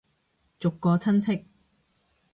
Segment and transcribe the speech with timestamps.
[0.57, 1.45] 逐個親戚